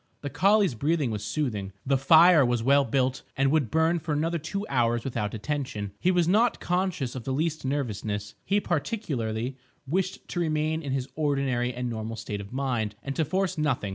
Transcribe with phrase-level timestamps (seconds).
[0.21, 1.73] The collie's breathing was soothing.
[1.85, 5.91] The fire was well built, and would burn for another two hours without attention.
[5.99, 8.33] He was not conscious of the least nervousness.
[8.43, 13.23] He particularly wished to remain in his ordinary and normal state of mind, and to
[13.23, 13.89] force nothing.